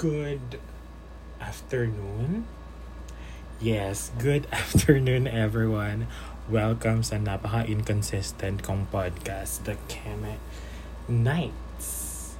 [0.00, 0.56] Good
[1.44, 2.48] afternoon.
[3.60, 6.08] Yes, good afternoon everyone.
[6.48, 10.40] Welcome sa napaka-inconsistent kong podcast, The Keme
[11.04, 12.32] Nights.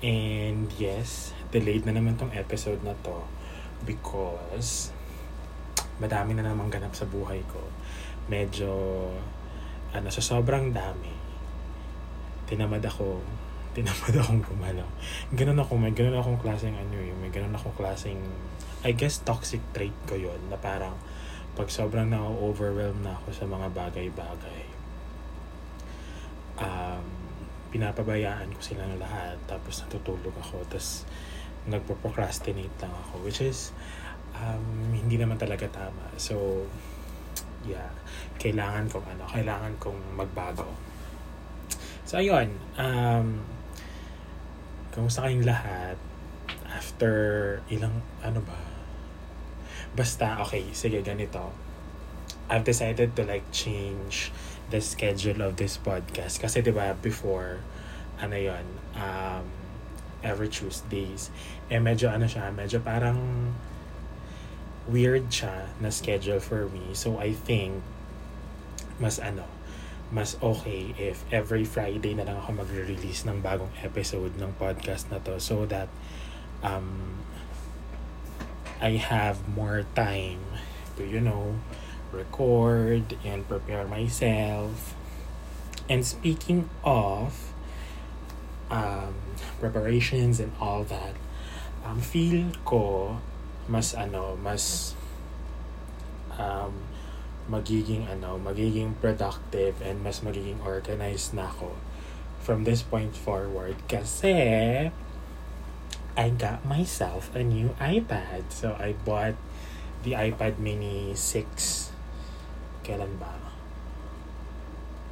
[0.00, 3.28] And yes, delayed na naman tong episode na to
[3.84, 4.88] because
[6.00, 7.60] madami na namang ganap sa buhay ko.
[8.32, 8.72] Medyo,
[9.92, 11.12] ano, sa sobrang dami,
[12.48, 13.20] tinamad ako
[13.74, 14.88] tinamad akong gumalaw.
[15.34, 18.22] Ganun ako, may ganun akong klaseng ano eh, may ganun akong klaseng,
[18.86, 20.94] I guess toxic trait ko yon na parang
[21.54, 24.62] pag sobrang na-overwhelm na ako sa mga bagay-bagay,
[26.58, 27.06] um,
[27.70, 31.06] pinapabayaan ko sila ng lahat, tapos natutulog ako, tapos
[31.70, 33.70] nagpo-procrastinate lang ako, which is,
[34.34, 36.10] um, hindi naman talaga tama.
[36.18, 36.66] So,
[37.64, 37.90] yeah,
[38.38, 40.68] kailangan kong ano, kailangan kong magbago.
[42.04, 43.53] So, ayun, um,
[44.94, 45.98] Kamusta kayong lahat?
[46.70, 47.12] After
[47.66, 48.54] ilang, ano ba?
[49.98, 51.50] Basta, okay, sige, ganito.
[52.46, 54.30] I've decided to like change
[54.70, 56.38] the schedule of this podcast.
[56.38, 57.58] Kasi di ba before,
[58.22, 58.62] ano yon
[58.94, 59.42] um,
[60.22, 61.34] every Tuesdays,
[61.66, 63.50] eh medyo ano siya, medyo parang
[64.86, 66.94] weird siya na schedule for me.
[66.94, 67.82] So I think,
[69.02, 69.42] mas ano,
[70.14, 75.18] mas okay if every Friday na lang ako magre-release ng bagong episode ng podcast na
[75.18, 75.90] to so that
[76.62, 77.18] um,
[78.78, 80.38] I have more time
[80.94, 81.58] to, you know,
[82.14, 84.94] record and prepare myself.
[85.90, 87.50] And speaking of
[88.70, 89.18] um,
[89.58, 91.18] preparations and all that,
[91.82, 93.18] um, feel ko
[93.66, 94.94] mas ano, mas
[96.38, 96.93] um,
[97.50, 101.76] magiging ano, magiging productive and mas magiging organized na ako
[102.40, 104.88] from this point forward kasi
[106.14, 108.48] I got myself a new iPad.
[108.54, 109.34] So I bought
[110.04, 111.90] the iPad mini 6
[112.84, 113.32] kailan ba?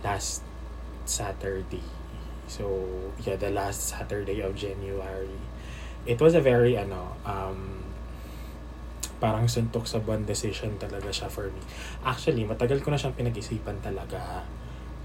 [0.05, 0.45] Last
[1.09, 1.83] Saturday.
[2.47, 2.69] So,
[3.25, 5.41] yeah, the last Saturday of January.
[6.05, 7.83] It was a very ano um
[9.23, 11.63] parang suntok sa buwan decision talaga siya for me.
[12.03, 14.43] Actually, matagal ko na siyang pinag-isipan talaga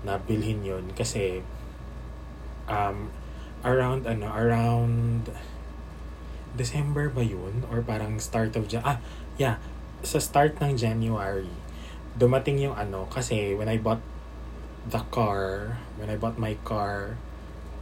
[0.01, 1.45] na bilhin yun kasi
[2.65, 3.13] um,
[3.61, 5.29] around ano, around
[6.57, 7.61] December ba yun?
[7.69, 8.97] Or parang start of Jan ah,
[9.37, 9.61] yeah,
[10.01, 11.53] sa start ng January,
[12.17, 14.01] dumating yung ano, kasi when I bought
[14.89, 17.21] the car, when I bought my car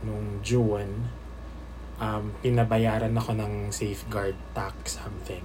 [0.03, 1.07] nung June,
[1.99, 5.43] um, pinabayaran ako ng safeguard tax something.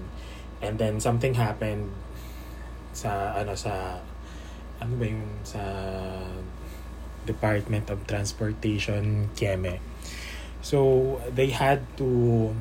[0.61, 1.93] And then something happened
[2.93, 4.01] sa ano sa
[4.81, 5.63] ano ba yung sa
[7.25, 9.81] Department of Transportation Kieme.
[10.61, 12.53] So they had to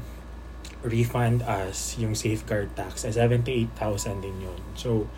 [0.83, 3.03] refund us yung safeguard tax.
[3.03, 4.61] 78,000 din yun.
[4.75, 5.11] So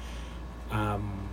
[0.73, 1.29] um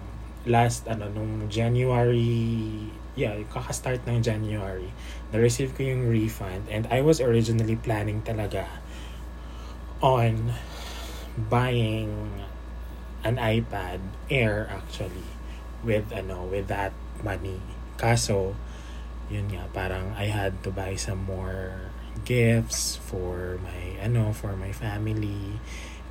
[0.48, 2.88] last ano nung January
[3.18, 4.94] yeah, kaka-start ng January,
[5.34, 8.70] na-receive ko yung refund and I was originally planning talaga
[9.98, 10.54] on
[11.36, 12.44] buying
[13.24, 14.00] an iPad
[14.30, 15.28] Air actually
[15.82, 17.60] with ano with that money.
[17.98, 18.54] Kaso
[19.28, 21.92] yun nga parang I had to buy some more
[22.24, 25.60] gifts for my ano for my family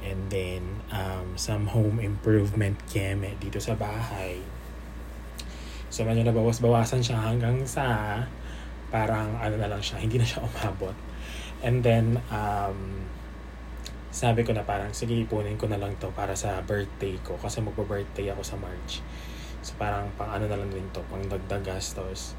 [0.06, 4.40] and then um, some home improvement keme dito sa bahay.
[5.90, 8.22] So medyo nabawas-bawasan siya hanggang sa
[8.94, 10.96] parang ano na lang siya, hindi na siya umabot.
[11.66, 13.10] And then um,
[14.18, 17.38] sabi ko na parang, sige, ipunin ko na lang to para sa birthday ko.
[17.38, 19.06] Kasi magpa-birthday ako sa March.
[19.62, 22.34] So parang pang ano na lang din to, pang dagdag gastos.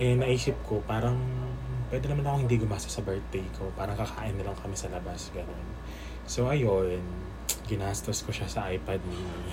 [0.00, 1.20] Eh, naisip ko, parang
[1.92, 3.68] pwede naman ako hindi gumasa sa birthday ko.
[3.76, 5.68] Parang kakain na lang kami sa labas, ganun.
[6.24, 7.04] So ayun,
[7.68, 9.52] ginastos ko siya sa iPad mini.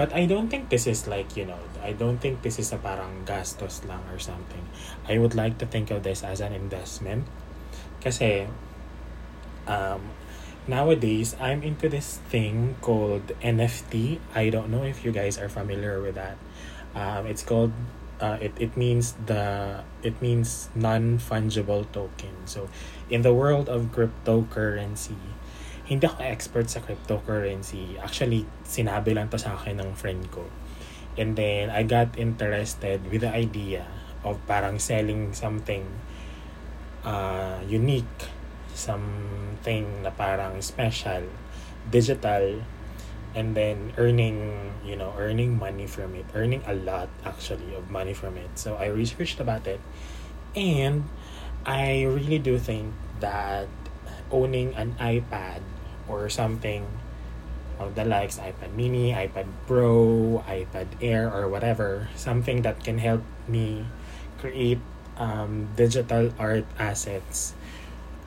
[0.00, 2.80] But I don't think this is like, you know, I don't think this is a
[2.80, 4.64] parang gastos lang or something.
[5.04, 7.28] I would like to think of this as an investment.
[8.00, 8.48] Kasi,
[9.68, 10.23] um,
[10.66, 14.18] nowadays I'm into this thing called NFT.
[14.34, 16.36] I don't know if you guys are familiar with that.
[16.94, 17.72] Um, it's called
[18.20, 22.34] uh, it, it means the it means non-fungible token.
[22.46, 22.68] So
[23.10, 25.18] in the world of cryptocurrency,
[25.84, 28.00] hindi ako expert sa cryptocurrency.
[28.00, 30.48] Actually, sinabi lang to sa akin ng friend ko.
[31.14, 33.86] And then I got interested with the idea
[34.24, 35.86] of parang selling something
[37.04, 38.33] uh, unique
[38.74, 41.24] something na parang special,
[41.90, 42.60] digital,
[43.34, 48.14] and then earning, you know, earning money from it, earning a lot actually of money
[48.14, 48.58] from it.
[48.58, 49.80] So I researched about it,
[50.54, 51.08] and
[51.66, 53.66] I really do think that
[54.30, 55.62] owning an iPad
[56.06, 56.86] or something
[57.78, 62.08] of the likes iPad mini, iPad Pro, iPad Air, or whatever.
[62.14, 63.86] Something that can help me
[64.38, 64.78] create
[65.16, 67.54] um, digital art assets.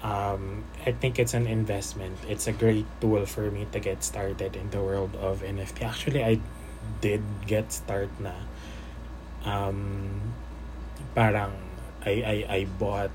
[0.08, 2.16] Um, I think it's an investment.
[2.32, 5.84] It's a great tool for me to get started in the world of NFT.
[5.84, 6.40] Actually, I
[7.04, 8.32] did get start na.
[9.44, 10.32] Um,
[11.12, 11.52] parang
[12.08, 13.12] I, I, I bought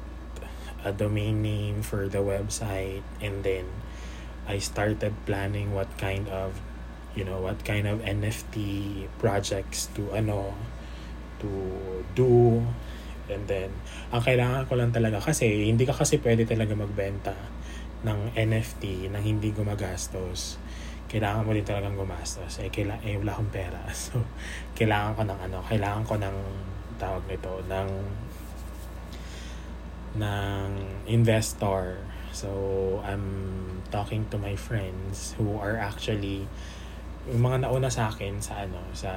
[0.85, 3.65] a domain name for the website and then
[4.47, 6.61] I started planning what kind of
[7.15, 10.53] you know what kind of NFT projects to ano
[11.41, 11.49] to
[12.15, 12.67] do
[13.33, 13.73] and then
[14.13, 17.35] ang kailangan ko lang talaga kasi hindi ka kasi pwede talaga magbenta
[18.05, 20.61] ng NFT nang hindi gumagastos.
[21.09, 22.61] Kailangan mo din talagang gumastos.
[22.65, 23.81] Eh, kaila, eh wala akong pera.
[23.95, 24.21] So
[24.77, 26.37] kailangan ko ng ano kailangan ko ng
[27.01, 27.91] tawag nito ng
[30.21, 30.69] ng
[31.09, 32.01] investor.
[32.33, 32.49] So
[33.05, 33.25] I'm
[33.93, 36.49] talking to my friends who are actually
[37.29, 39.13] yung mga nauna sa akin sa ano sa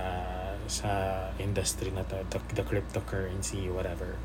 [0.68, 4.18] sa industry na to the, the cryptocurrency whatever.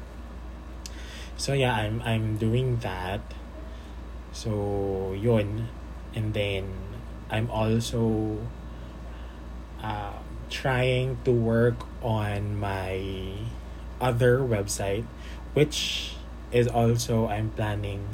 [1.36, 3.20] So yeah I'm I'm doing that.
[4.32, 5.68] So yun.
[6.10, 6.66] And then
[7.30, 8.38] I'm also
[9.78, 10.18] uh,
[10.50, 12.98] trying to work on my
[14.02, 15.06] other website
[15.54, 16.14] which
[16.52, 18.06] is also I'm planning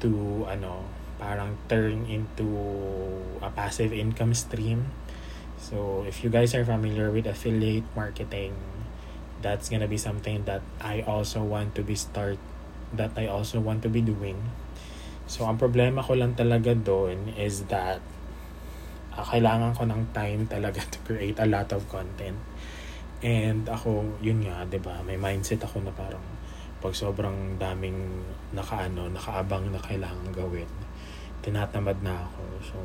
[0.00, 0.86] to ano
[1.20, 2.48] parang turn into
[3.44, 4.88] a passive income stream.
[5.60, 8.56] So if you guys are familiar with affiliate marketing,
[9.44, 12.40] that's gonna be something that I also want to be start
[12.96, 14.40] that I also want to be doing.
[15.28, 18.00] So ang problema ko lang talaga doon is that
[19.14, 22.40] uh, kailangan ko ng time talaga to create a lot of content.
[23.20, 25.04] And ako, yun nga, 'di ba?
[25.04, 26.24] May mindset ako na parang
[26.80, 28.24] pag sobrang daming
[28.56, 30.68] nakaano, nakaabang na kailangan gawin,
[31.44, 32.42] tinatamad na ako.
[32.64, 32.76] So,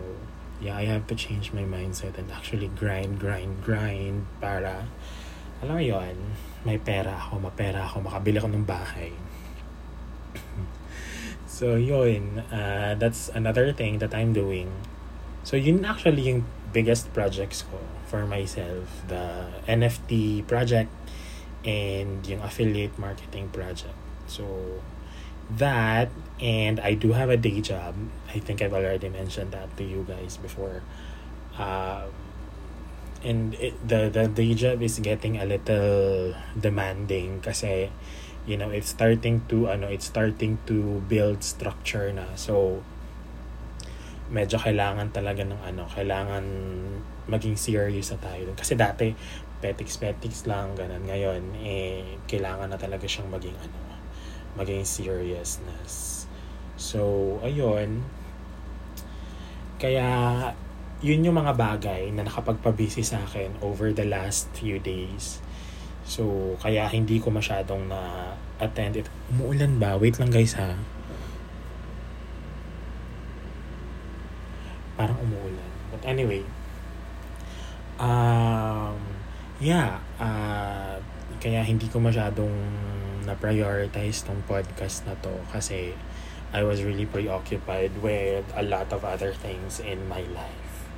[0.62, 4.88] yeah, I have to change my mindset and actually grind, grind, grind para,
[5.64, 9.12] alam mo yun, may pera ako, mapera ako, makabili ako ng bahay.
[11.48, 14.72] so, yun, uh, that's another thing that I'm doing.
[15.44, 17.80] So, yun actually yung biggest projects ko
[18.10, 18.90] for myself.
[19.08, 20.90] The NFT project,
[21.66, 23.98] and yung affiliate marketing project.
[24.28, 24.82] So
[25.58, 26.10] that
[26.40, 27.96] and I do have a day job.
[28.36, 30.84] I think I've already mentioned that to you guys before.
[31.56, 32.12] Um,
[33.24, 37.90] and it, the the day job is getting a little demanding kasi
[38.46, 42.84] you know it's starting to ano it's starting to build structure na so
[44.30, 46.46] medyo kailangan talaga ng ano kailangan
[47.26, 49.16] maging serious na tayo kasi dati
[49.66, 51.02] petiks-petiks lang, ganun.
[51.10, 53.80] Ngayon, eh, kailangan na talaga siyang maging, ano,
[54.60, 56.26] maging seriousness.
[56.76, 58.04] So, ayun.
[59.86, 60.50] Kaya,
[61.06, 65.46] yun yung mga bagay na nakapagpabisi sa akin over the last few days.
[66.10, 69.08] So, kaya hindi ko masyadong na-attend it.
[69.30, 69.94] Umuulan ba?
[70.02, 70.74] Wait lang guys ha.
[74.98, 75.70] Parang umuulan.
[75.94, 76.42] But anyway,
[78.02, 78.98] um,
[79.62, 80.98] yeah, uh,
[81.38, 82.58] kaya hindi ko masyadong
[83.30, 85.94] na-prioritize tong podcast na to kasi
[86.54, 90.90] I was really preoccupied with a lot of other things in my life.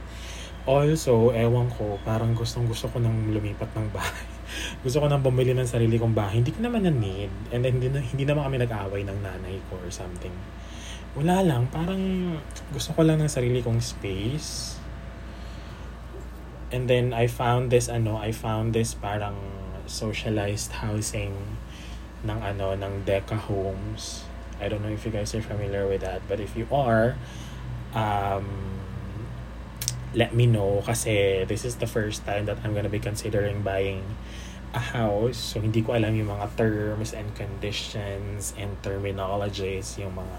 [0.68, 4.28] Also, ewan ko, parang gustong gusto ko nang lumipat ng bahay.
[4.84, 6.44] gusto ko nang bumili ng sarili kong bahay.
[6.44, 7.32] Hindi ko naman na need.
[7.56, 10.36] And then, hindi, hindi naman kami nag-away ng nanay ko or something.
[11.16, 11.72] Wala lang.
[11.72, 12.36] Parang
[12.76, 14.78] gusto ko lang ng sarili kong space
[16.72, 19.40] and then I found this ano, I found this parang
[19.88, 21.32] socialized housing
[22.28, 24.27] ng ano ng Deca Homes.
[24.62, 27.16] I don't know if you guys are familiar with that, but if you are,
[27.94, 28.46] um,
[30.16, 34.02] let me know kasi this is the first time that I'm gonna be considering buying
[34.74, 35.38] a house.
[35.38, 40.38] So, hindi ko alam yung mga terms and conditions and terminologies, yung mga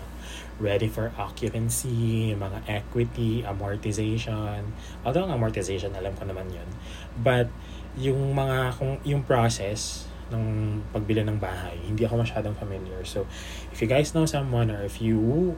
[0.58, 4.74] ready for occupancy, mga equity, amortization.
[5.06, 6.68] Although ang amortization, alam ko naman yun.
[7.14, 7.48] But,
[7.96, 13.00] yung mga, kung, yung process ng pagbili ng bahay, hindi ako masyadong familiar.
[13.04, 13.24] So,
[13.72, 15.56] if you guys know someone or if you,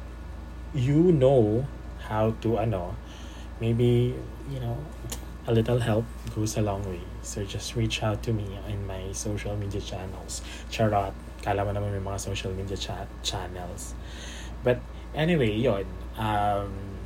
[0.74, 1.66] you know
[2.06, 2.94] how to, ano,
[3.58, 4.14] maybe,
[4.48, 4.78] you know,
[5.46, 7.02] a little help goes a long way.
[7.22, 10.42] So, just reach out to me in my social media channels.
[10.70, 11.12] Charot.
[11.40, 13.96] Kala mo naman may mga social media chat channels.
[14.60, 14.78] But
[15.16, 15.88] anyway, yon
[16.20, 17.00] um,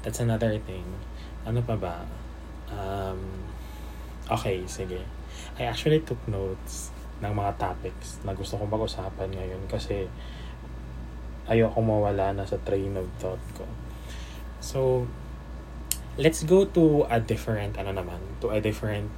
[0.00, 0.84] that's another thing.
[1.44, 1.96] Ano pa ba?
[2.72, 3.20] Um,
[4.32, 5.04] okay, sige.
[5.58, 6.90] I actually took notes
[7.22, 10.10] ng mga topics na gusto kong pag-usapan ngayon kasi
[11.46, 13.66] ayoko mawala na sa train of thought ko.
[14.62, 15.06] So,
[16.18, 19.10] let's go to a different, ano naman, to a different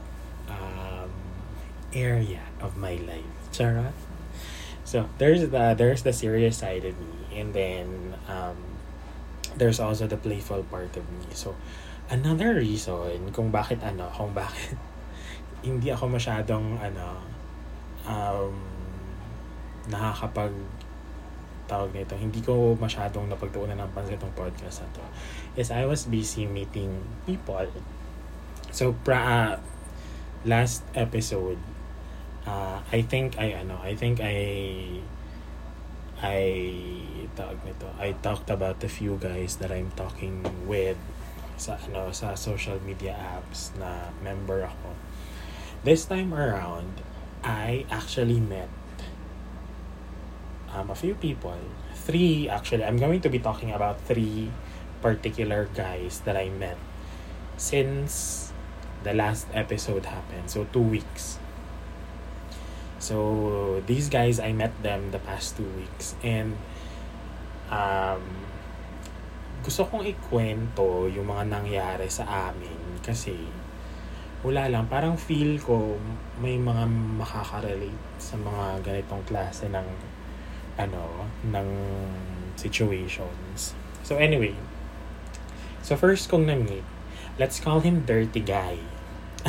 [0.48, 1.10] um,
[1.92, 3.34] area of my life.
[3.52, 3.92] Charot.
[4.84, 7.40] So, there's the, there's the serious side of me.
[7.40, 8.56] And then, um,
[9.56, 11.32] there's also the playful part of me.
[11.32, 11.56] So,
[12.10, 14.76] another reason kung bakit ano, kung bakit
[15.64, 17.24] hindi ako masyadong ano
[18.04, 18.54] um,
[19.88, 20.52] nakakapag
[21.64, 25.04] tawag nito, hindi ko masyadong napagtuunan ng pansin itong podcast na to
[25.56, 27.64] is I was busy meeting people.
[28.68, 29.52] So, pra, uh,
[30.44, 31.56] last episode,
[32.44, 34.36] uh, I think I, ano, I think I,
[36.20, 36.40] I,
[37.32, 41.00] tawag nito, I talked about a few guys that I'm talking with
[41.56, 45.03] sa, ano, sa social media apps na member ako.
[45.84, 47.04] This time around,
[47.44, 48.72] I actually met
[50.72, 51.60] um, a few people.
[51.92, 52.88] Three, actually.
[52.88, 54.48] I'm going to be talking about three
[55.04, 56.80] particular guys that I met
[57.60, 58.48] since
[59.04, 60.48] the last episode happened.
[60.48, 61.36] So, two weeks.
[62.98, 66.16] So, these guys, I met them the past two weeks.
[66.24, 66.56] And,
[67.68, 68.24] um,
[69.60, 73.36] gusto kong ikwento yung mga nangyari sa amin kasi
[74.44, 75.96] wala lang, parang feel ko
[76.36, 76.84] may mga
[77.16, 79.88] makaka-relate sa mga ganitong klase ng
[80.76, 81.68] ano, ng
[82.52, 83.72] situations.
[84.04, 84.52] So anyway,
[85.80, 86.84] so first kong na-meet,
[87.40, 88.76] let's call him Dirty Guy.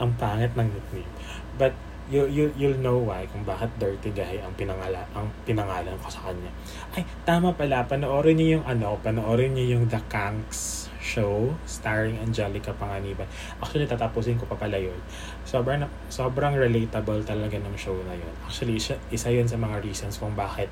[0.00, 1.12] Ang pangit ng nickname.
[1.58, 1.74] But
[2.06, 6.28] you, you, you'll know why kung bakit Dirty Guy ang pinangala ang pinangalan ko sa
[6.28, 6.52] kanya.
[6.92, 7.88] Ay, tama pala.
[7.88, 13.26] Panoorin niyo yung ano, panoorin niyo yung The Kanks show starring Angelica Panganiban.
[13.58, 14.96] Actually, tatapusin ko pa pala yun.
[15.42, 18.30] Sobrang, sobrang relatable talaga ng show na yun.
[18.46, 20.70] Actually, isa, yun sa mga reasons kung bakit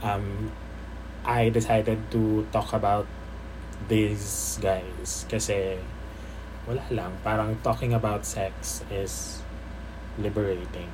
[0.00, 0.48] um,
[1.28, 3.04] I decided to talk about
[3.92, 5.28] these guys.
[5.28, 5.76] Kasi,
[6.64, 7.12] wala lang.
[7.20, 9.44] Parang talking about sex is
[10.16, 10.88] liberating.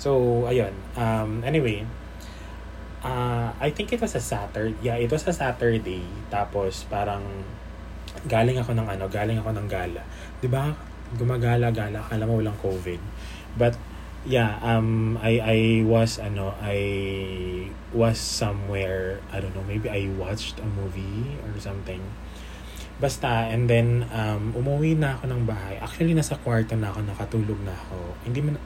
[0.00, 0.72] So, ayun.
[0.96, 1.84] Um, anyway,
[3.06, 4.74] uh, I think it was a Saturday.
[4.82, 6.02] Yeah, it was a Saturday.
[6.28, 7.22] Tapos, parang
[8.26, 10.02] galing ako ng ano, galing ako ng gala.
[10.42, 10.74] 'Di ba?
[11.14, 12.98] Gumagala-gala, akala mo walang COVID.
[13.54, 13.78] But
[14.26, 16.78] yeah, um I I was ano, I
[17.94, 22.02] was somewhere, I don't know, maybe I watched a movie or something.
[22.96, 25.76] Basta, and then, um, umuwi na ako ng bahay.
[25.76, 28.16] Actually, nasa kwarto na ako, nakatulog na ako.
[28.24, 28.56] Hindi man,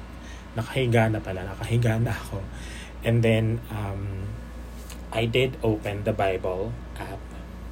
[0.55, 2.39] nakahiga na pala, nakahiga na ako.
[3.03, 4.29] And then, um,
[5.11, 7.19] I did open the Bible app.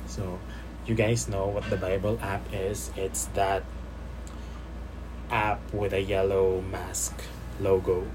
[0.07, 0.41] So,
[0.87, 2.91] you guys know what the Bible app is.
[2.97, 3.63] It's that
[5.31, 7.15] app with a yellow mask
[7.61, 8.09] logo.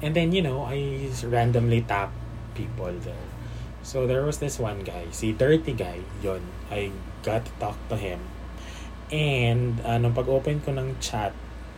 [0.00, 2.12] And then, you know, I randomly tap
[2.54, 3.28] people there.
[3.82, 6.90] So, there was this one guy, si Dirty Guy, yon I
[7.22, 8.20] got to talk to him.
[9.12, 11.34] And, uh, nung pag-open ko ng chat,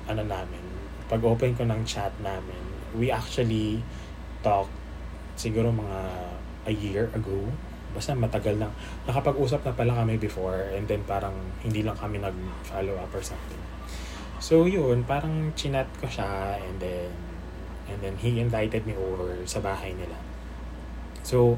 [0.08, 0.64] ano namin,
[1.08, 3.82] pag-open ko ng chat namin, we actually
[4.40, 4.72] talked
[5.34, 6.00] siguro mga
[6.68, 7.48] a year ago.
[7.92, 8.68] Basta matagal na.
[9.08, 13.60] Nakapag-usap na pala kami before and then parang hindi lang kami nag-follow up or something.
[14.38, 17.10] So yun, parang chinat ko siya and then
[17.88, 20.14] and then he invited me over sa bahay nila.
[21.24, 21.56] So,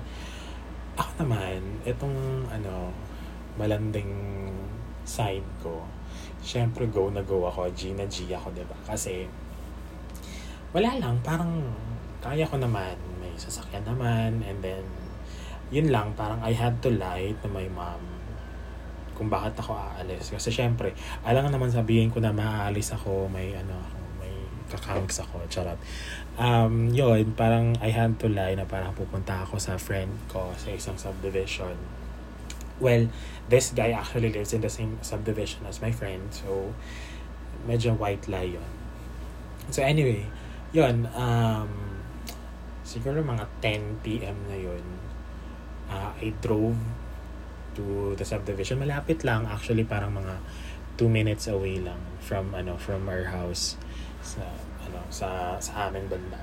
[0.95, 2.95] ako naman, itong ano,
[3.59, 4.15] malanding
[5.03, 5.83] side ko,
[6.41, 8.79] syempre go na go ako, G na G ako, diba?
[8.87, 9.27] Kasi,
[10.71, 11.63] wala lang, parang
[12.21, 14.85] kaya ko naman, may sasakyan naman, and then,
[15.73, 18.21] yun lang, parang I had to lie to my mom
[19.21, 20.33] kung bakit ako aalis.
[20.33, 20.97] Kasi syempre,
[21.29, 23.77] alam naman sabihin ko na maaalis ako, may ano
[24.17, 24.33] may
[24.73, 25.77] kakangs ako, charot.
[26.41, 30.73] Um, yun, parang I had to lie na parang pupunta ako sa friend ko sa
[30.73, 31.77] isang subdivision.
[32.81, 33.13] Well,
[33.53, 36.73] this guy actually lives in the same subdivision as my friend, so
[37.69, 38.71] medyo white lie yun.
[39.69, 40.25] So anyway,
[40.71, 41.71] yun, um,
[42.87, 44.39] siguro mga 10 p.m.
[44.47, 44.85] na yun,
[45.91, 46.79] uh, I drove
[47.75, 48.79] to the subdivision.
[48.79, 50.39] Malapit lang, actually parang mga
[50.99, 53.81] 2 minutes away lang from ano from our house
[54.21, 54.45] sa
[54.85, 56.39] ano sa sa aming banda.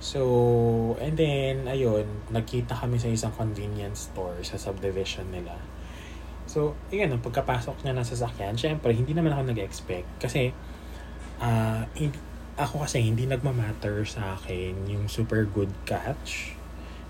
[0.00, 5.60] So, and then ayun, nagkita kami sa isang convenience store sa subdivision nila.
[6.48, 10.08] So, ayun, ang pagkapasok niya ng sasakyan, syempre, hindi naman ako nag-expect.
[10.18, 10.50] Kasi,
[11.38, 11.84] uh,
[12.58, 16.54] ako kasi hindi nagmamatter sa akin yung super good catch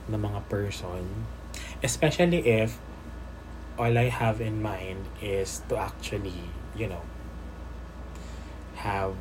[0.09, 1.29] ng mga person.
[1.81, 2.77] Especially if
[3.81, 7.05] all I have in mind is to actually, you know,
[8.81, 9.17] have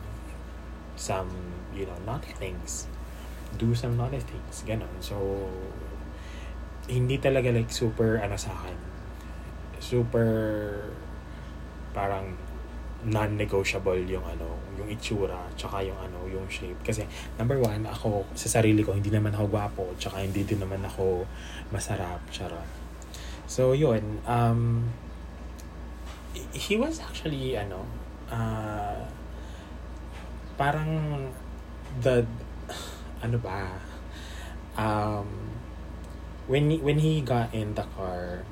[0.99, 1.31] some,
[1.71, 2.88] you know, naughty things.
[3.57, 4.61] do some naughty things.
[4.67, 4.91] Ganon.
[5.01, 5.49] So,
[6.85, 8.77] hindi talaga like super, ano sa akin,
[9.81, 10.29] super,
[11.95, 12.38] parang,
[13.07, 16.75] non-negotiable yung ano, yung itsura, tsaka yung ano, yung shape.
[16.83, 17.07] Kasi,
[17.39, 21.23] number one, ako, sa sarili ko, hindi naman ako gwapo, tsaka hindi din naman ako
[21.71, 22.67] masarap, charot.
[23.47, 24.91] So, yun, um,
[26.51, 27.87] he was actually, ano,
[28.27, 28.99] uh,
[30.59, 30.91] parang,
[32.03, 32.27] the,
[33.23, 33.79] ano ba,
[34.75, 35.27] um,
[36.51, 38.43] when he, when he got in the car,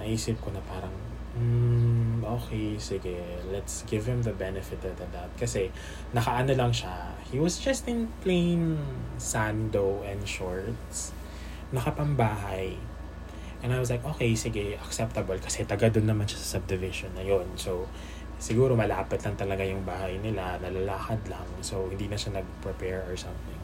[0.00, 3.18] naisip ko na parang, Mm, okay, sige.
[3.50, 5.34] Let's give him the benefit of the doubt.
[5.34, 5.66] Kasi,
[6.14, 7.10] nakaano lang siya.
[7.26, 8.78] He was just in plain
[9.18, 11.10] sando and shorts.
[11.74, 12.78] Nakapambahay.
[13.66, 15.34] And I was like, okay, sige, acceptable.
[15.42, 17.90] Kasi taga doon naman siya sa subdivision na yon So,
[18.38, 20.62] siguro malapit lang talaga yung bahay nila.
[20.62, 21.48] Nalalakad lang.
[21.66, 23.58] So, hindi na siya nag-prepare or something.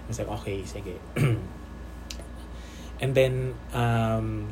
[0.00, 0.96] I was like, okay, sige.
[3.04, 4.48] and then, um,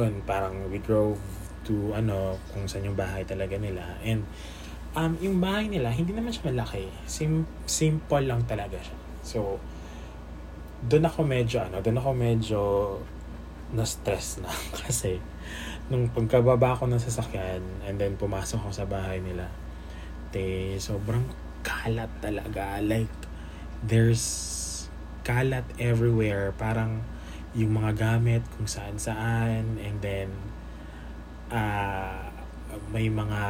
[0.00, 1.20] yun, parang we drove
[1.64, 3.96] to ano, kung saan yung bahay talaga nila.
[4.02, 4.26] And
[4.94, 6.88] um, yung bahay nila, hindi naman siya malaki.
[7.06, 8.98] Sim simple lang talaga siya.
[9.24, 9.58] So,
[10.84, 12.60] doon ako medyo, ano, doon ako medyo
[13.72, 14.52] na-stress na.
[14.84, 15.18] Kasi,
[15.88, 19.48] nung pagkababa ko ng sasakyan, and then pumasok ako sa bahay nila,
[20.30, 21.24] te, sobrang
[21.64, 22.78] kalat talaga.
[22.84, 23.10] Like,
[23.80, 24.24] there's
[25.24, 26.52] kalat everywhere.
[26.60, 27.00] Parang,
[27.54, 30.30] yung mga gamit kung saan saan and then
[31.54, 32.26] uh,
[32.90, 33.42] may mga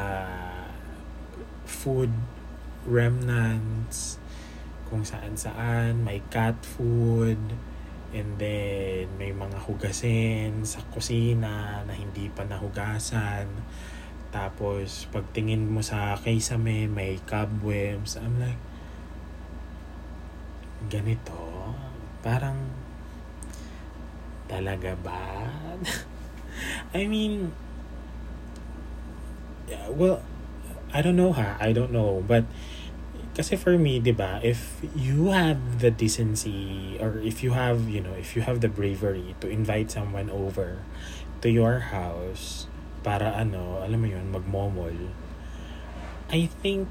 [1.64, 2.12] food
[2.84, 4.20] remnants
[4.92, 7.40] kung saan saan may cat food
[8.14, 13.50] and then may mga hugasin sa kusina na hindi pa nahugasan.
[14.30, 18.14] Tapos pagtingin mo sa kisame may cobwebs.
[18.20, 18.61] I'm like
[20.87, 21.73] ganito?
[22.23, 22.84] Parang
[24.46, 25.50] Talaga ba?
[26.94, 27.52] I mean,
[29.90, 30.22] well,
[30.92, 31.57] I don't know ha.
[31.59, 32.22] I don't know.
[32.22, 32.44] But,
[33.35, 37.98] kasi for me, di ba, if you have the decency or if you have, you
[37.98, 40.87] know, if you have the bravery to invite someone over
[41.42, 42.70] to your house
[43.02, 44.94] para ano, alam mo yun, magmomol,
[46.30, 46.87] I think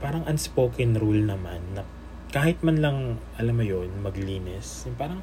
[0.00, 1.84] parang unspoken rule naman na
[2.30, 5.22] kahit man lang, alam mo yun, maglinis, parang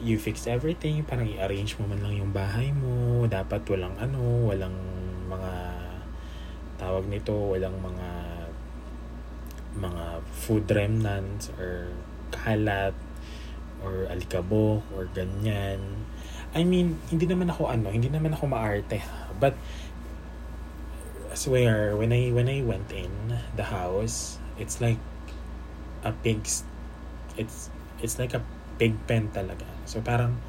[0.00, 4.74] you fix everything, parang i-arrange mo man lang yung bahay mo, dapat walang ano, walang
[5.28, 5.52] mga
[6.80, 8.08] tawag nito, walang mga
[9.70, 11.92] mga food remnants or
[12.32, 12.96] kalat
[13.84, 15.78] or alikabok or ganyan.
[16.56, 19.04] I mean, hindi naman ako ano, hindi naman ako maarte.
[19.38, 19.54] But
[21.30, 24.98] I swear, when I when I went in the house, it's like
[26.04, 26.64] a pig's
[27.36, 27.68] it's
[28.00, 28.42] it's like a
[28.80, 29.68] pig pen talaga.
[29.84, 30.40] So parang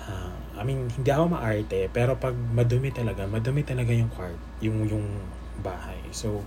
[0.00, 4.88] uh, I mean, hindi ako maarte, pero pag madumi talaga, madumi talaga yung quart, yung
[4.88, 5.04] yung
[5.60, 6.00] bahay.
[6.12, 6.40] So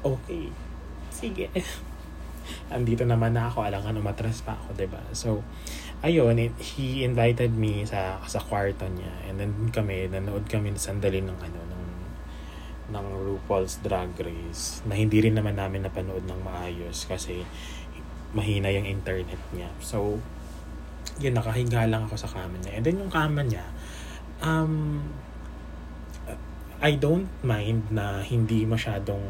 [0.00, 0.48] okay.
[1.12, 1.48] Sige.
[2.74, 5.02] Andito naman na ako, alangan umatras pa ako, 'di ba?
[5.12, 5.42] So
[6.00, 11.24] ayun, it, he invited me sa sa kwarto niya and then kami nanood kami sandali
[11.24, 11.75] ng ano
[12.86, 17.42] ng RuPaul's Drag Race na hindi rin naman namin napanood ng maayos kasi
[18.30, 19.70] mahina yung internet niya.
[19.82, 20.22] So,
[21.18, 22.72] yun, nakahiga lang ako sa kama niya.
[22.78, 23.64] And then yung kama niya,
[24.44, 25.02] um,
[26.76, 29.24] I don't mind na hindi masyadong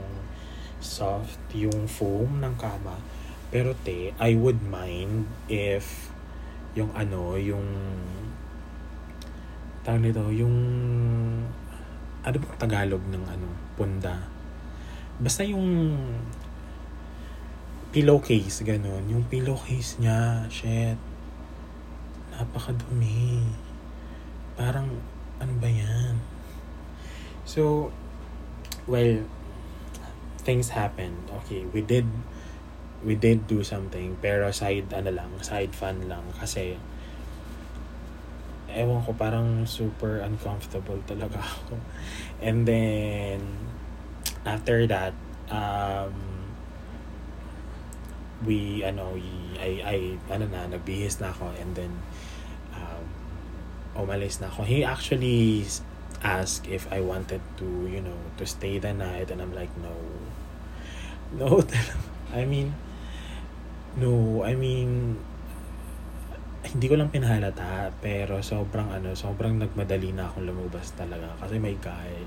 [0.83, 2.99] soft yung foam ng kama.
[3.55, 6.11] Pero te, I would mind if
[6.75, 7.65] yung ano, yung
[9.87, 10.57] tawag nito, yung
[12.27, 13.47] ano ba Tagalog ng ano,
[13.79, 14.19] punda?
[15.23, 15.95] Basta yung
[17.95, 19.07] pillowcase, ganun.
[19.07, 20.99] Yung pillowcase niya, shit,
[22.35, 23.47] napakadumi.
[24.59, 24.91] Parang,
[25.39, 26.19] ano ba yan?
[27.47, 27.95] So,
[28.91, 29.23] well,
[30.43, 31.31] things happened.
[31.43, 32.11] Okay, we did,
[33.07, 36.27] we did do something, pero side, ano lang, side fun lang.
[36.35, 36.77] Kasi,
[38.77, 41.81] ewan ko, parang super uncomfortable talaga ako.
[42.45, 43.41] And then,
[44.45, 45.17] after that,
[45.49, 46.13] um,
[48.45, 49.25] we, ano, we,
[49.57, 49.97] I, I,
[50.29, 51.93] ano na, nagbihis na ako and then,
[52.77, 53.05] um,
[53.97, 54.69] umalis na ako.
[54.69, 55.65] He actually
[56.21, 59.97] asked if I wanted to, you know, to stay the night and I'm like, no.
[61.33, 61.65] No,
[62.33, 62.77] I mean,
[63.97, 65.19] no, I mean,
[66.67, 71.79] hindi ko lang pinahalata pero sobrang ano sobrang nagmadali na akong lumabas talaga kasi may
[71.79, 72.27] guide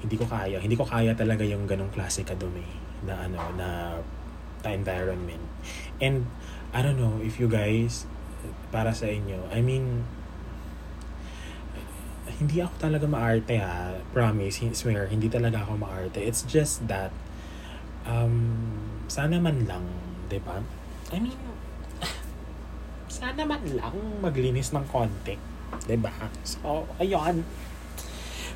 [0.00, 0.56] hindi ko kaya.
[0.56, 2.64] Hindi ko kaya talaga yung ganong klase kadumi
[3.04, 3.68] na ano, na,
[4.64, 5.44] na environment.
[6.00, 6.24] And,
[6.72, 8.08] I don't know if you guys,
[8.72, 10.08] para sa inyo, I mean,
[12.40, 13.92] hindi ako talaga maarte ha.
[14.16, 16.24] Promise, swear, hindi talaga ako maarte.
[16.24, 17.12] It's just that,
[18.08, 18.56] um,
[19.12, 19.84] sana man lang,
[20.32, 20.64] di ba?
[21.12, 21.36] I mean,
[23.20, 23.92] sana man lang
[24.24, 25.36] maglinis ng konti.
[25.84, 26.08] Di ba?
[26.40, 27.44] So, ayun.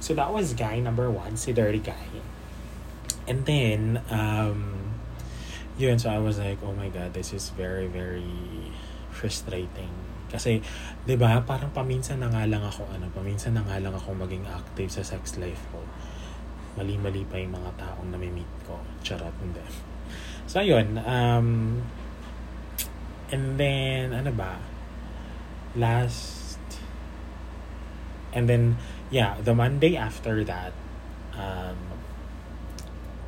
[0.00, 2.08] So, that was guy number one, si Dirty Guy.
[3.28, 4.96] And then, um,
[5.76, 8.24] yun, so I was like, oh my God, this is very, very
[9.12, 9.92] frustrating.
[10.32, 10.64] Kasi,
[11.04, 14.48] di ba, parang paminsan na nga lang ako, ano, paminsan na nga lang ako maging
[14.48, 15.80] active sa sex life ko.
[16.80, 18.80] Mali-mali pa yung mga taong nami-meet ko.
[19.04, 19.62] Charot, hindi.
[20.48, 21.80] So, ayun, um,
[23.32, 24.58] and then, ano ba,
[25.76, 26.58] last,
[28.32, 28.76] and then,
[29.10, 30.72] yeah, the Monday after that,
[31.34, 31.76] um,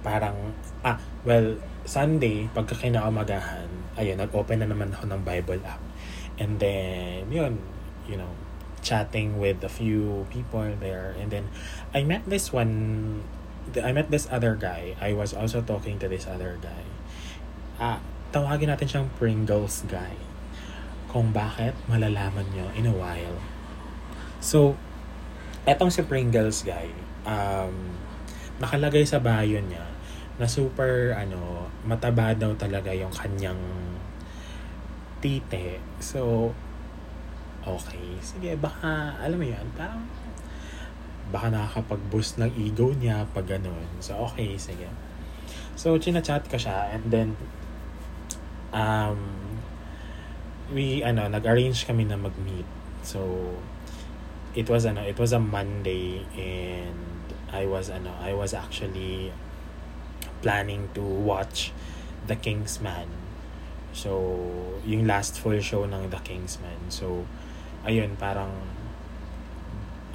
[0.02, 0.54] parang,
[0.84, 5.82] ah, well, Sunday, pagka kinaumagahan, ayun, nag-open na naman ako ng Bible app.
[6.36, 7.58] And then, yun,
[8.06, 8.30] you know,
[8.82, 11.14] chatting with a few people there.
[11.18, 11.50] And then,
[11.94, 13.22] I met this one,
[13.74, 14.94] I met this other guy.
[15.00, 16.86] I was also talking to this other guy.
[17.78, 17.98] Ah,
[18.36, 20.12] tawagin natin siyang Pringles guy.
[21.08, 23.40] Kung bakit, malalaman nyo in a while.
[24.44, 24.76] So,
[25.64, 26.92] etong si Pringles guy,
[27.24, 27.96] um,
[28.60, 29.88] nakalagay sa bio niya
[30.36, 33.56] na super, ano, mataba daw talaga yung kanyang
[35.24, 35.80] tite.
[36.04, 36.52] So,
[37.64, 38.20] okay.
[38.20, 40.04] Sige, baka, alam mo yan, parang,
[41.32, 43.88] baka nakakapag-boost ng ego niya pag ganun.
[44.04, 44.92] So, okay, sige.
[45.72, 47.32] So, chinachat ko siya and then,
[48.76, 49.20] um,
[50.68, 52.68] we, ano, nag-arrange kami na mag-meet.
[53.00, 53.24] So,
[54.56, 56.96] it was ano it was a Monday and
[57.52, 59.30] I was ano I was actually
[60.40, 61.76] planning to watch
[62.26, 63.12] The Kingsman
[63.92, 64.16] so
[64.88, 67.28] yung last full show ng The Kingsman so
[67.84, 68.50] ayun parang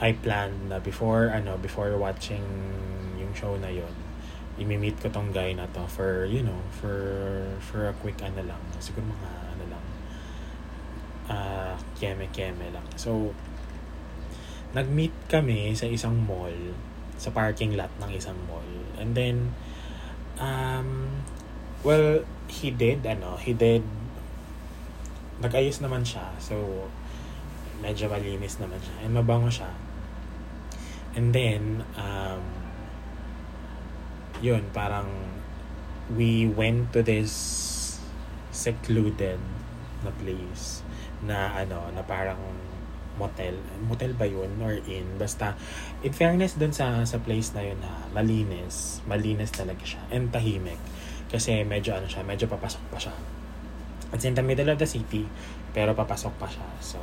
[0.01, 2.41] I planned na before ano before watching
[3.21, 3.93] yung show na yon
[4.61, 6.97] imi-meet ko tong guy na to for you know for
[7.57, 9.85] for a quick ano lang siguro mga ano lang
[11.33, 13.33] uh, keme keme lang so
[14.71, 16.55] nag-meet kami sa isang mall,
[17.19, 18.67] sa parking lot ng isang mall.
[18.95, 19.51] And then,
[20.39, 21.21] um,
[21.83, 23.83] well, he did, ano, he did,
[25.43, 26.31] nag-ayos naman siya.
[26.39, 26.87] So,
[27.83, 28.95] medyo malinis naman siya.
[29.03, 29.71] And mabango siya.
[31.19, 32.60] And then, um,
[34.41, 35.07] yun, parang,
[36.11, 37.31] we went to this
[38.51, 39.39] secluded
[40.03, 40.83] na place
[41.23, 42.41] na ano, na parang
[43.15, 43.55] motel.
[43.85, 45.05] Motel ba yun or in?
[45.15, 45.55] Basta,
[46.01, 48.99] in fairness dun sa, sa place na yun ha, malinis.
[49.05, 50.01] Malinis talaga siya.
[50.09, 50.81] And tahimik.
[51.29, 53.15] Kasi medyo ano siya, medyo papasok pa siya.
[54.11, 55.23] It's in the middle of the city,
[55.71, 56.67] pero papasok pa siya.
[56.83, 56.99] So,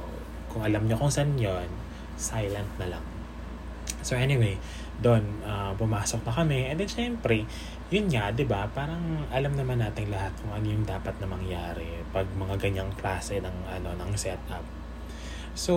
[0.52, 1.70] kung alam nyo kung saan yon
[2.18, 3.04] silent na lang.
[4.02, 4.58] So anyway,
[4.98, 6.66] doon, uh, pumasok na kami.
[6.70, 7.46] And then, syempre,
[7.88, 12.02] yun nga, di ba parang alam naman natin lahat kung ano yung dapat na mangyari
[12.10, 14.66] pag mga ganyang klase ng, ano, ng setup.
[15.54, 15.74] So,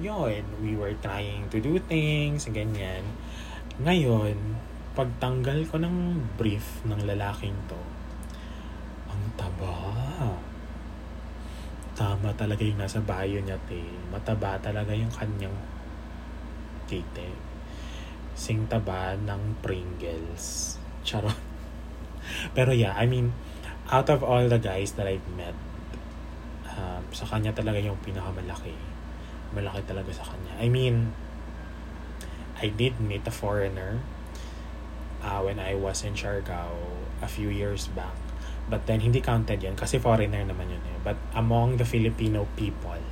[0.00, 3.04] yun, we were trying to do things, ganyan.
[3.80, 4.36] Ngayon,
[4.92, 7.80] pagtanggal ko ng brief ng lalaking to,
[9.08, 9.76] ang taba.
[11.92, 13.84] Tama talaga yung nasa bio niya, te.
[14.08, 15.56] Mataba talaga yung kanyang
[16.88, 17.51] tite.
[18.42, 20.74] Sing taba ng Pringles.
[21.06, 21.38] Charot.
[22.58, 23.30] Pero yeah, I mean,
[23.86, 25.54] out of all the guys that I've met,
[26.74, 28.74] um, sa kanya talaga yung pinakamalaki.
[29.54, 30.58] Malaki talaga sa kanya.
[30.58, 31.14] I mean,
[32.58, 34.02] I did meet a foreigner
[35.22, 36.74] uh, when I was in Siargao
[37.22, 38.18] a few years back.
[38.70, 40.98] But then, hindi counted yun kasi foreigner naman yun eh.
[41.02, 43.02] But among the Filipino people,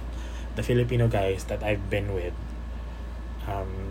[0.54, 2.34] the Filipino guys that I've been with,
[3.50, 3.89] um,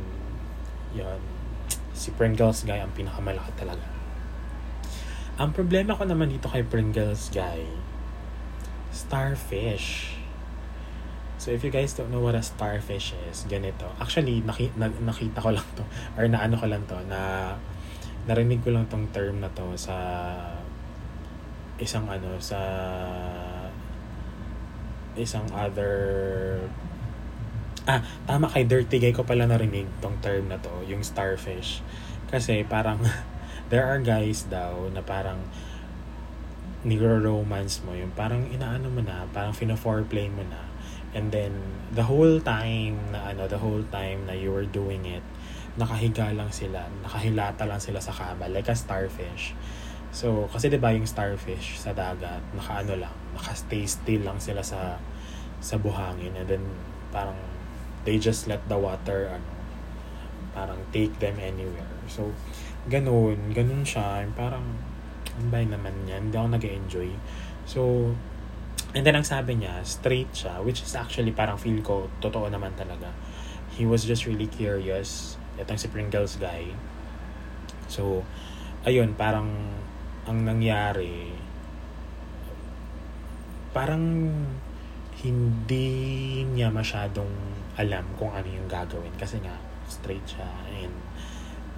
[0.95, 1.19] yun,
[1.93, 3.85] si Pringles guy ang pinakamalaki talaga.
[5.39, 7.63] Ang problema ko naman dito kay Pringles guy,
[8.91, 10.19] starfish.
[11.39, 13.87] So if you guys don't know what a starfish is, ganito.
[13.95, 15.83] Actually, naki, na, nakita ko lang to
[16.19, 17.55] or naano ko lang to na
[18.27, 19.95] narinig ko lang tong term na to sa
[21.79, 22.59] isang ano sa
[25.15, 26.59] isang other
[27.89, 31.81] ah tama kay Dirty Guy ko pala narinig tong term na to yung starfish
[32.29, 33.01] kasi parang
[33.73, 35.41] there are guys daw na parang
[36.83, 40.63] nigro-romance mo, yung parang inaano mo na, parang fina-foreplay mo na.
[41.11, 41.51] And then,
[41.91, 45.25] the whole time na ano, the whole time na you were doing it,
[45.75, 49.57] nakahiga lang sila, nakahilata lang sila sa kama, like a starfish.
[50.09, 54.97] So, kasi 'di ba yung starfish sa dagat, nakaano lang, naka-stay still lang sila sa
[55.59, 56.63] sa buhangin and then
[57.11, 57.35] parang
[58.03, 59.59] they just let the water ano
[60.59, 61.87] parang take them anywhere.
[62.09, 62.33] So,
[62.89, 64.27] ganun, ganun siya.
[64.33, 64.65] Parang,
[65.47, 66.27] ba naman yan?
[66.27, 67.09] Hindi ako nag-enjoy.
[67.63, 68.11] So,
[68.91, 72.75] and then ang sabi niya, straight siya, which is actually parang feel ko, totoo naman
[72.75, 73.13] talaga.
[73.77, 75.39] He was just really curious.
[75.55, 76.73] Itong si Pringles guy.
[77.87, 78.27] So,
[78.83, 79.53] ayun, parang
[80.27, 81.31] ang nangyari,
[83.71, 84.33] parang
[85.19, 85.87] hindi
[86.47, 87.48] niya masyadong
[87.79, 89.15] alam kung ano yung gagawin.
[89.15, 89.55] Kasi nga,
[89.89, 90.93] straight siya and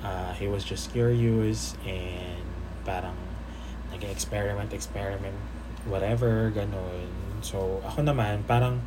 [0.04, 2.44] uh, he was just curious and
[2.84, 3.16] parang
[3.94, 5.38] nag-experiment, experiment,
[5.86, 7.08] whatever, ganun.
[7.46, 8.82] So, ako naman, parang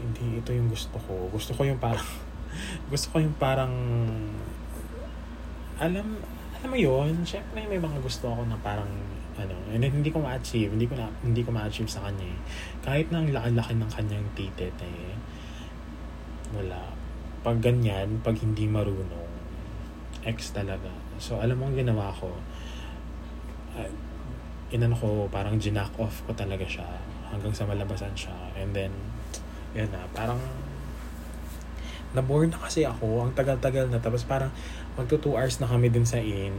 [0.00, 1.28] hindi ito yung gusto ko.
[1.30, 2.04] Gusto ko yung parang
[2.92, 3.72] gusto ko yung parang
[5.80, 6.20] alam
[6.62, 8.88] alam mo yun, syempre may mga gusto ako na parang
[9.34, 12.38] ano, and hindi ko ma-achieve, hindi ko na hindi ko ma-achieve sa kanya eh.
[12.84, 15.16] Kahit na ang laki-laki ng kanyang titit eh,
[16.52, 17.02] wala
[17.42, 19.30] pag ganyan, pag hindi marunong,
[20.22, 20.88] ex talaga.
[21.18, 22.30] So, alam mo ang ginawa ko,
[23.74, 23.90] uh,
[24.70, 26.86] inano ko, parang ginack off ko talaga siya
[27.34, 28.34] hanggang sa malabasan siya.
[28.54, 28.94] And then,
[29.74, 30.38] yan na, parang
[32.14, 33.26] na-bored na kasi ako.
[33.26, 33.98] Ang tagal-tagal na.
[33.98, 34.54] Tapos parang
[34.94, 36.54] magto 2 hours na kami dun sa in.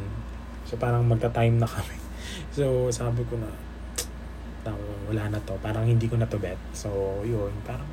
[0.68, 1.98] So, parang magta-time na kami.
[2.54, 3.50] So, sabi ko na,
[5.10, 5.54] wala na to.
[5.62, 6.58] Parang hindi ko na to bet.
[6.74, 7.50] So, yun.
[7.66, 7.86] Parang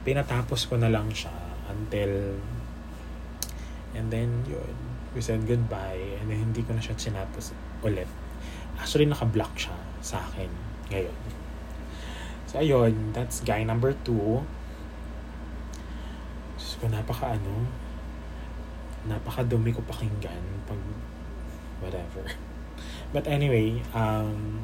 [0.00, 1.32] pinatapos ko na lang siya
[1.68, 2.40] until
[3.92, 4.76] and then yun
[5.12, 8.08] we said goodbye and then hindi ko na siya sinapos ulit.
[8.78, 10.48] Actually naka-block siya sa akin
[10.88, 11.18] ngayon.
[12.48, 14.40] So ayun that's guy number two.
[16.56, 17.68] So napaka ano
[19.04, 20.80] napaka dumi ko pakinggan pag
[21.84, 22.24] whatever.
[23.10, 24.62] But anyway um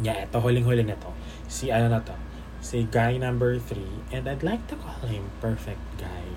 [0.00, 1.10] yeah ito huling huli na to.
[1.50, 2.23] Si ano na to
[2.64, 6.32] si guy number 3 and I'd like to call him perfect guy.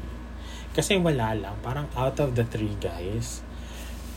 [0.75, 3.39] Kasi wala lang parang out of the three guys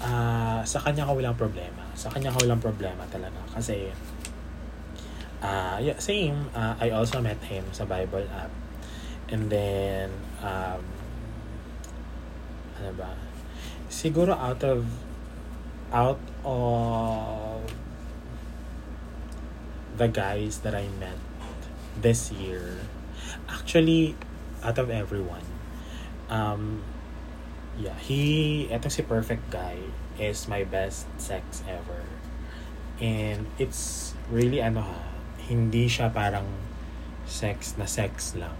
[0.03, 1.87] uh, sa kanya ka walang problema.
[1.95, 3.39] Sa kanya ka walang problema talaga.
[3.55, 3.95] Kasi
[5.39, 8.51] uh, yeah, same uh, I also met him sa Bible app.
[9.31, 10.11] And then
[10.43, 10.83] um,
[12.83, 13.15] ano ba?
[13.87, 14.83] Siguro out of
[15.95, 17.63] out of
[19.95, 21.30] the guys that I met
[22.03, 22.79] this year,
[23.49, 24.17] actually,
[24.63, 25.45] out of everyone,
[26.29, 26.83] um,
[27.79, 29.79] yeah, he, etong si Perfect Guy,
[30.21, 32.05] is my best sex ever.
[33.01, 35.01] And it's really, ano ha,
[35.49, 36.45] hindi siya parang
[37.25, 38.57] sex na sex lang.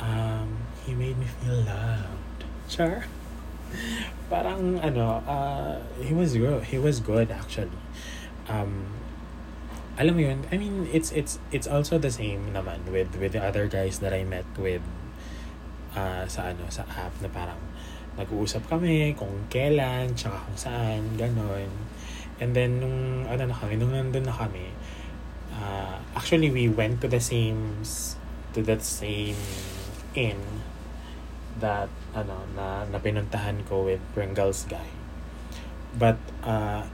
[0.00, 2.48] Um, he made me feel loved.
[2.68, 3.04] Char?
[4.32, 6.64] parang, ano, uh, he was good.
[6.72, 7.76] He was good, actually.
[8.48, 8.95] Um,
[9.96, 13.40] alam mo yun, I mean, it's it's it's also the same naman with with the
[13.40, 14.84] other guys that I met with
[15.96, 17.58] uh, sa ano sa app na parang
[18.16, 21.68] nag-uusap kami kung kailan, tsaka kung saan, ganon.
[22.40, 24.72] And then, nung, ano na kami, nung nandun na kami,
[25.52, 27.84] uh, actually, we went to the same,
[28.56, 29.36] to that same
[30.16, 30.40] inn
[31.60, 34.88] that, ano, na, na pinuntahan ko with Pringles guy.
[35.96, 36.88] But, uh,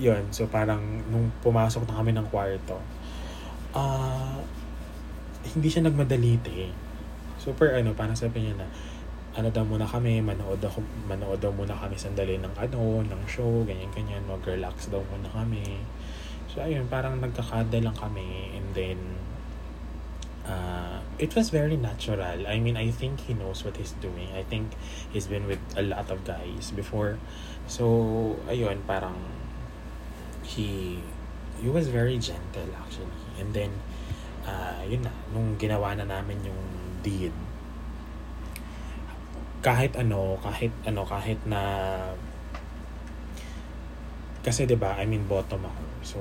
[0.00, 0.80] yun, so parang
[1.12, 2.80] nung pumasok na kami ng kwarto,
[3.72, 4.38] ah, uh,
[5.52, 6.70] hindi siya nagmadalite.
[7.36, 8.68] Super ano, parang sabi niya na,
[9.32, 13.64] ano daw muna kami, manood, ako, manood daw muna kami sandali ng ano, ng show,
[13.64, 15.80] ganyan-ganyan, mag-relax daw muna kami.
[16.52, 19.00] So, ayun, parang nagkakada lang kami, and then,
[20.44, 22.44] uh, it was very natural.
[22.44, 24.28] I mean, I think he knows what he's doing.
[24.36, 24.76] I think
[25.08, 27.16] he's been with a lot of guys before.
[27.64, 29.16] So, ayun, parang,
[30.42, 30.98] he
[31.62, 33.22] he was very gentle actually.
[33.38, 33.70] And then,
[34.42, 36.62] uh, yun na, nung ginawa na namin yung
[37.02, 37.34] deed,
[39.62, 41.62] kahit ano, kahit ano, kahit na
[44.42, 45.84] kasi 'di ba, I mean bottom ako.
[46.02, 46.18] So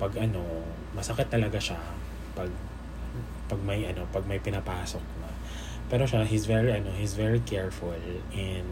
[0.00, 0.64] pag ano,
[0.96, 1.78] masakit talaga siya
[2.34, 2.50] pag
[3.46, 5.28] pag may ano, pag may pinapasok na.
[5.92, 7.92] Pero siya, he's very ano, he's very careful
[8.32, 8.68] and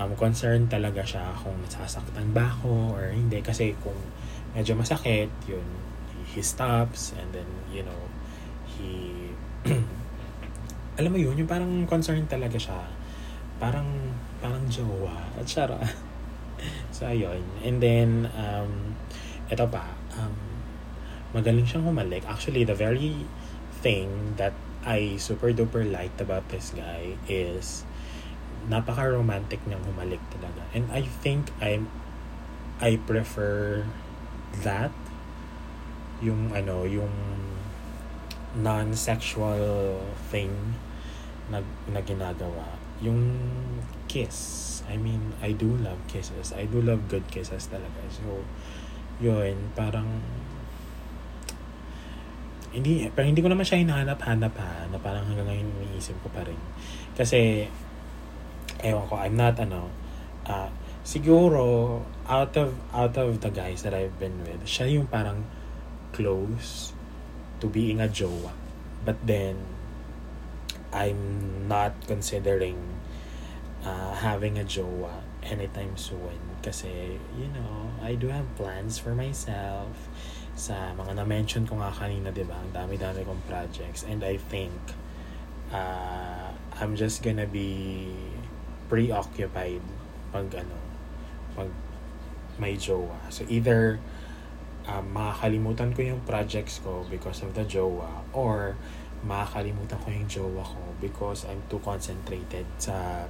[0.00, 3.44] um, concerned talaga siya kung nasasaktan ba ako or hindi.
[3.44, 3.96] Kasi kung
[4.56, 5.66] medyo masakit, yun,
[6.32, 8.02] he stops and then, you know,
[8.64, 9.28] he,
[10.98, 12.80] alam mo yun, yung parang concerned talaga siya.
[13.60, 13.86] Parang,
[14.40, 15.20] parang jowa.
[15.36, 15.76] At syara.
[16.96, 17.44] so, ayun.
[17.60, 18.96] And then, um,
[19.52, 19.84] ito pa,
[20.16, 20.32] um,
[21.36, 22.24] magaling siyang humalik.
[22.24, 23.28] Actually, the very
[23.84, 27.84] thing that I super duper liked about this guy is
[28.68, 30.66] napaka-romantic niyang humalik talaga.
[30.76, 31.88] And I think I'm
[32.80, 33.84] I prefer
[34.64, 34.92] that
[36.20, 37.12] yung ano, yung
[38.56, 40.00] non-sexual
[40.32, 40.52] thing
[41.48, 42.76] na, na ginagawa.
[43.00, 43.38] Yung
[44.10, 44.80] kiss.
[44.90, 46.52] I mean, I do love kisses.
[46.52, 48.00] I do love good kisses talaga.
[48.10, 48.42] So,
[49.22, 50.08] yun, parang
[52.70, 56.46] hindi, pero hindi ko naman siya hinahanap-hanap ha, na parang hanggang ngayon iniisip ko pa
[56.46, 56.58] rin.
[57.18, 57.66] Kasi,
[58.84, 59.90] ewan ko, I'm not, ano,
[60.46, 60.68] uh,
[61.04, 65.44] siguro, out of, out of the guys that I've been with, siya yung parang
[66.12, 66.92] close
[67.60, 68.52] to being a jowa.
[69.04, 69.56] But then,
[70.92, 72.76] I'm not considering
[73.84, 76.36] uh, having a jowa anytime soon.
[76.62, 79.96] Kasi, you know, I do have plans for myself
[80.58, 82.58] sa mga na-mention ko nga kanina, di ba?
[82.60, 84.04] Ang dami-dami kong projects.
[84.04, 84.76] And I think
[85.72, 88.12] uh, I'm just gonna be
[88.90, 89.82] preoccupied
[90.34, 90.76] pag ano,
[91.54, 91.70] pag
[92.58, 93.16] may jowa.
[93.30, 94.02] So either
[94.90, 98.74] um, makakalimutan ko yung projects ko because of the jowa or
[99.22, 103.28] makakalimutan ko yung jowa ko because I'm too concentrated sa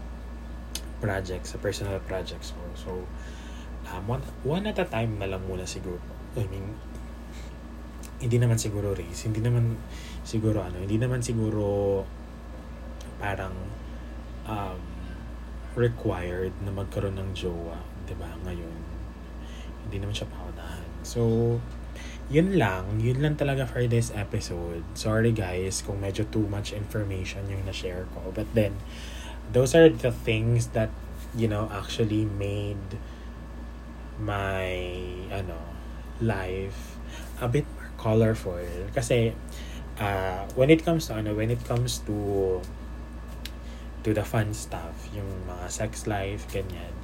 [1.02, 2.62] projects, sa personal projects ko.
[2.76, 2.90] So,
[3.90, 5.98] um, one, one at a time na lang muna siguro.
[6.36, 6.76] I mean,
[8.20, 9.80] hindi naman siguro race, hindi naman
[10.22, 12.04] siguro ano, hindi naman siguro
[13.16, 13.56] parang
[14.44, 14.80] um,
[15.78, 18.30] required na magkaroon ng jowa, 'di ba?
[18.46, 18.78] Ngayon.
[19.86, 20.86] Hindi naman siya paunahan.
[21.02, 21.20] So,
[22.30, 23.02] yun lang.
[23.02, 24.86] Yun lang talaga for this episode.
[24.94, 28.30] Sorry guys kung medyo too much information yung na-share ko.
[28.30, 28.78] But then,
[29.50, 30.94] those are the things that,
[31.34, 33.00] you know, actually made
[34.22, 34.78] my,
[35.34, 35.58] ano,
[36.22, 36.94] life
[37.42, 37.66] a bit
[37.98, 38.62] colorful.
[38.94, 39.34] Kasi,
[39.98, 42.62] uh, when it comes to, ano, when it comes to,
[44.02, 46.94] to the fun stuff, yung mga sex life, ganyan,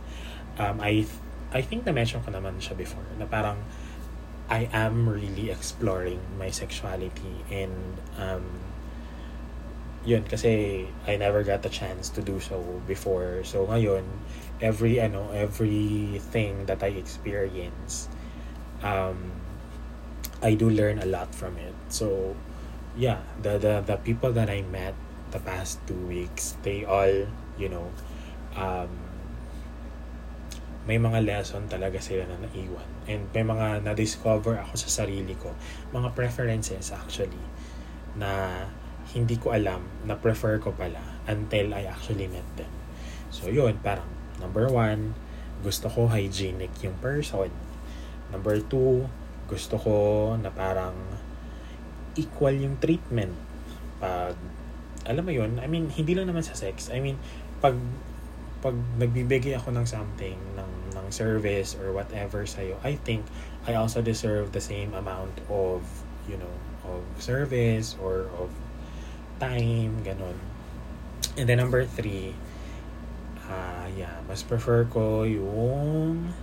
[0.58, 1.06] um, I,
[1.52, 3.60] I think na-mention ko naman siya before, na parang,
[4.46, 8.46] I am really exploring my sexuality and, um,
[10.06, 13.42] yun, kasi I never got a chance to do so before.
[13.42, 14.06] So, ngayon,
[14.62, 18.06] every, ano, everything that I experience,
[18.86, 19.34] um,
[20.38, 21.74] I do learn a lot from it.
[21.90, 22.36] So,
[22.94, 24.94] yeah, the, the, the people that I met
[25.30, 27.26] the past two weeks, they all,
[27.58, 27.90] you know,
[28.54, 28.90] um,
[30.86, 32.86] may mga lesson talaga sila na naiwan.
[33.10, 35.50] And may mga na-discover ako sa sarili ko.
[35.90, 37.42] Mga preferences actually
[38.14, 38.64] na
[39.12, 42.70] hindi ko alam na prefer ko pala until I actually met them.
[43.34, 44.06] So yun, parang
[44.38, 45.18] number one,
[45.66, 47.50] gusto ko hygienic yung person.
[48.30, 49.10] Number two,
[49.50, 49.96] gusto ko
[50.38, 50.94] na parang
[52.14, 53.34] equal yung treatment
[53.98, 54.38] pag
[55.06, 57.16] alam mo yun I mean hindi lang naman sa sex I mean
[57.62, 57.78] pag
[58.60, 63.24] pag nagbibigay ako ng something ng ng service or whatever sa iyo I think
[63.64, 65.86] I also deserve the same amount of
[66.26, 66.54] you know
[66.86, 68.50] of service or of
[69.38, 70.36] time ganon
[71.38, 72.34] and then number three
[73.46, 76.34] uh, yeah mas prefer ko yung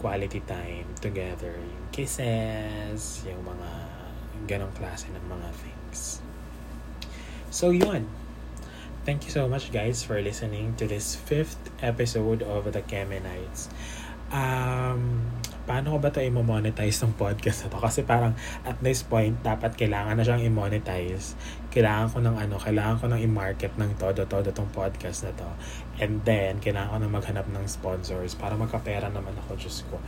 [0.00, 3.70] quality time together, yung kisses, yung mga
[4.48, 6.19] ganong klase ng mga things.
[7.50, 8.06] So, yun.
[9.02, 13.66] Thank you so much, guys, for listening to this fifth episode of The Kemenites.
[14.30, 15.26] Um,
[15.66, 17.82] paano ko ba ito i-monetize ng podcast na to?
[17.82, 21.34] Kasi parang at this point, dapat kailangan na siyang i-monetize.
[21.74, 25.50] Kailangan ko ng ano, kailangan ko ng i-market ng todo-todo tong podcast na to.
[25.98, 29.98] And then, kailangan ko na maghanap ng sponsors para magkapera naman ako, Diyos ko.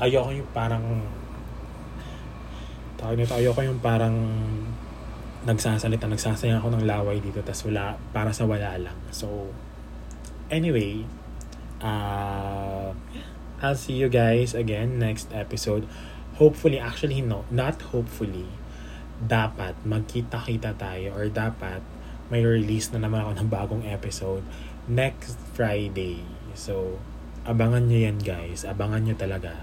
[0.00, 1.04] Ayoko yung parang
[2.96, 4.16] tawag nito, ayoko yung parang
[5.46, 8.98] nagsasalita, nagsasayang ako ng laway dito tas wala, para sa wala lang.
[9.14, 9.54] So,
[10.50, 11.06] anyway,
[11.78, 12.90] uh,
[13.62, 15.86] I'll see you guys again next episode.
[16.36, 18.50] Hopefully, actually no, not hopefully.
[19.16, 21.80] Dapat magkita-kita tayo or dapat
[22.28, 24.42] may release na naman ako ng bagong episode
[24.90, 26.20] next Friday.
[26.52, 26.98] So,
[27.46, 28.66] abangan nyo yan guys.
[28.66, 29.56] Abangan nyo talaga.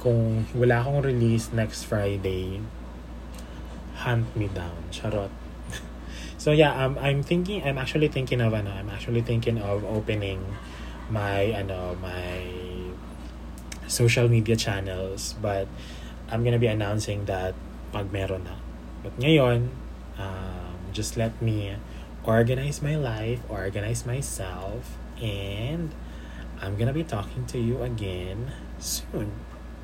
[0.00, 2.64] Kung wala akong release next Friday,
[4.04, 4.76] hunt me down.
[4.90, 5.30] Charot.
[6.38, 10.44] so yeah, um, I'm thinking, I'm actually thinking of, ano, I'm actually thinking of opening
[11.10, 12.46] my, ano, my
[13.90, 15.66] social media channels but
[16.30, 17.58] I'm gonna be announcing that
[17.90, 18.54] pag meron na.
[19.02, 19.74] But ngayon,
[20.14, 21.74] um, just let me
[22.22, 25.90] organize my life, organize myself, and
[26.62, 29.34] I'm gonna be talking to you again soon.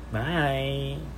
[0.07, 1.16] Bye!